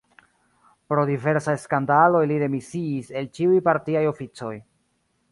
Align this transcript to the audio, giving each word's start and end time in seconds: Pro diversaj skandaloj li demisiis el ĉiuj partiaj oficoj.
Pro 0.93 1.01
diversaj 1.09 1.53
skandaloj 1.63 2.21
li 2.31 2.39
demisiis 2.43 3.11
el 3.21 3.29
ĉiuj 3.37 3.59
partiaj 3.69 4.03
oficoj. 4.13 4.51